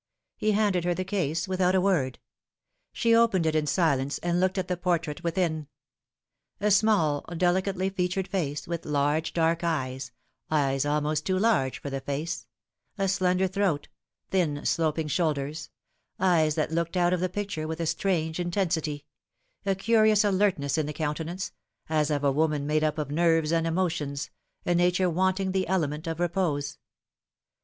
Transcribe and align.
He 0.35 0.53
handed 0.53 0.83
her 0.83 0.95
the 0.95 1.03
case 1.03 1.47
without 1.47 1.75
a 1.75 1.79
word. 1.79 2.17
She 2.91 3.13
opened 3.15 3.45
it 3.45 3.53
in 3.53 3.67
silence 3.67 4.17
and 4.23 4.39
looked 4.39 4.57
at 4.57 4.67
the 4.67 4.75
portrait 4.75 5.23
within. 5.23 5.67
A 6.59 6.71
small, 6.71 7.21
delicately 7.37 7.87
featured 7.91 8.27
face, 8.27 8.67
with 8.67 8.83
large 8.87 9.31
dark 9.31 9.63
eyes 9.63 10.11
eyes 10.49 10.87
almost 10.87 11.23
too 11.27 11.37
largo 11.37 11.77
for 11.83 11.91
the 11.91 12.01
face 12.01 12.47
a 12.97 13.07
slender 13.07 13.47
throat, 13.47 13.89
thin 14.31 14.65
sloping 14.65 15.07
shoulders 15.07 15.69
eyes 16.19 16.55
that 16.55 16.71
looked 16.71 16.97
out 16.97 17.13
of 17.13 17.19
the 17.19 17.29
picture 17.29 17.67
with 17.67 17.79
a 17.79 17.85
strange 17.85 18.39
intensity 18.39 19.05
a 19.67 19.75
curious 19.75 20.23
alertness 20.23 20.79
in 20.79 20.87
the 20.87 20.93
countenance, 20.93 21.51
as 21.89 22.09
of 22.09 22.23
a 22.23 22.31
woman 22.31 22.65
made 22.65 22.83
up 22.83 22.97
of 22.97 23.11
nerves 23.11 23.51
and 23.51 23.67
emotions, 23.67 24.31
a 24.65 24.73
nature 24.73 25.11
wanting 25.11 25.51
the 25.51 25.67
element 25.67 26.07
of 26.07 26.19
repose. 26.19 26.79